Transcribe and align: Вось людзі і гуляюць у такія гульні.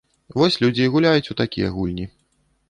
Вось 0.41 0.55
людзі 0.63 0.81
і 0.85 0.87
гуляюць 0.95 1.31
у 1.35 1.37
такія 1.43 1.71
гульні. 1.77 2.09